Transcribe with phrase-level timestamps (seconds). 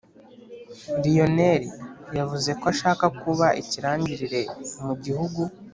[1.01, 1.63] Lionel
[2.17, 4.41] yavuzeko ashaka kuba ikirangirire
[4.85, 5.41] mu gihugu